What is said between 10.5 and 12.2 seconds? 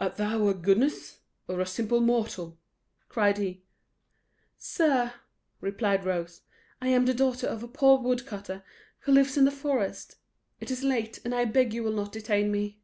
it is late, and I beg you will not